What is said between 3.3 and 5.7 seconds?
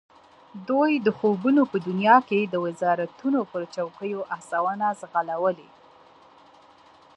پر چوکیو آسونه ځغلولي.